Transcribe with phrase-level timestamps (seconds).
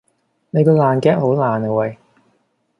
[0.49, 1.95] 你個爛 gag 好爛呀喂